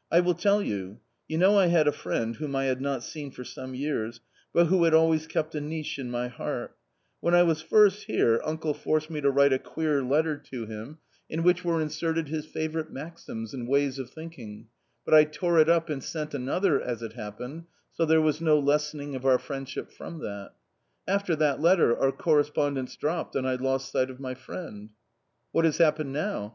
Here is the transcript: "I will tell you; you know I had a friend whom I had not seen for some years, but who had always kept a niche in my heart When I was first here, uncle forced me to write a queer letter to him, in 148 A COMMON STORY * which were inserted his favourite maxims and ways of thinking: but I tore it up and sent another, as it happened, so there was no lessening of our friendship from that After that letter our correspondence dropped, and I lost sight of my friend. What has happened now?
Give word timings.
"I 0.10 0.20
will 0.20 0.32
tell 0.32 0.62
you; 0.62 1.00
you 1.28 1.36
know 1.36 1.58
I 1.58 1.66
had 1.66 1.86
a 1.86 1.92
friend 1.92 2.36
whom 2.36 2.56
I 2.56 2.64
had 2.64 2.80
not 2.80 3.02
seen 3.02 3.30
for 3.30 3.44
some 3.44 3.74
years, 3.74 4.22
but 4.50 4.68
who 4.68 4.84
had 4.84 4.94
always 4.94 5.26
kept 5.26 5.54
a 5.54 5.60
niche 5.60 5.98
in 5.98 6.10
my 6.10 6.28
heart 6.28 6.74
When 7.20 7.34
I 7.34 7.42
was 7.42 7.60
first 7.60 8.04
here, 8.04 8.40
uncle 8.44 8.72
forced 8.72 9.10
me 9.10 9.20
to 9.20 9.30
write 9.30 9.52
a 9.52 9.58
queer 9.58 10.02
letter 10.02 10.38
to 10.38 10.64
him, 10.64 11.00
in 11.28 11.40
148 11.42 11.42
A 11.42 11.42
COMMON 11.42 11.42
STORY 11.42 11.42
* 11.44 11.44
which 11.44 11.64
were 11.64 11.82
inserted 11.82 12.28
his 12.28 12.46
favourite 12.46 12.90
maxims 12.90 13.52
and 13.52 13.68
ways 13.68 13.98
of 13.98 14.08
thinking: 14.08 14.68
but 15.04 15.12
I 15.12 15.24
tore 15.24 15.58
it 15.58 15.68
up 15.68 15.90
and 15.90 16.02
sent 16.02 16.32
another, 16.32 16.80
as 16.80 17.02
it 17.02 17.12
happened, 17.12 17.64
so 17.92 18.06
there 18.06 18.22
was 18.22 18.40
no 18.40 18.58
lessening 18.58 19.14
of 19.14 19.26
our 19.26 19.38
friendship 19.38 19.92
from 19.92 20.20
that 20.20 20.52
After 21.06 21.36
that 21.36 21.60
letter 21.60 21.94
our 21.94 22.10
correspondence 22.10 22.96
dropped, 22.96 23.36
and 23.36 23.46
I 23.46 23.56
lost 23.56 23.92
sight 23.92 24.08
of 24.08 24.18
my 24.18 24.32
friend. 24.32 24.92
What 25.52 25.66
has 25.66 25.76
happened 25.76 26.14
now? 26.14 26.52